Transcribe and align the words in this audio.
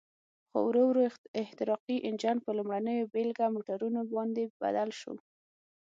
خو 0.49 0.57
ورو 0.67 0.83
ورو 0.89 1.03
احتراقي 1.43 1.97
انجن 2.09 2.37
په 2.45 2.49
لومړنیو 2.57 3.09
بېلګه 3.13 3.45
موټرونو 3.55 3.99
باندې 4.13 4.43
بدل 4.61 4.89
شو. 4.99 5.13